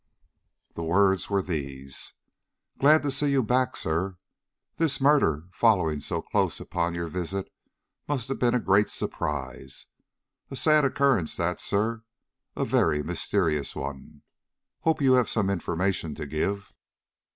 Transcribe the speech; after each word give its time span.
The 0.73 0.81
words 0.81 1.29
were 1.29 1.43
these: 1.43 2.15
"Glad 2.79 3.03
to 3.03 3.11
see 3.11 3.29
you 3.29 3.43
back, 3.43 3.75
sir. 3.77 4.17
This 4.77 4.99
murder 4.99 5.43
following 5.51 5.99
so 5.99 6.23
close 6.23 6.59
upon 6.59 6.95
your 6.95 7.07
visit 7.07 7.51
must 8.07 8.27
have 8.29 8.39
been 8.39 8.55
a 8.55 8.59
great 8.59 8.89
surprise. 8.89 9.85
A 10.49 10.55
sad 10.55 10.85
occurrence, 10.85 11.35
that, 11.35 11.59
sir, 11.59 12.01
and 12.55 12.63
a 12.63 12.65
very 12.65 13.03
mysterious 13.03 13.75
one. 13.75 14.23
Hope 14.79 15.03
you 15.03 15.13
have 15.13 15.29
some 15.29 15.51
information 15.51 16.15
to 16.15 16.25
give." 16.25 16.73